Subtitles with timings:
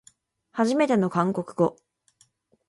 [0.53, 1.77] はじめての韓国語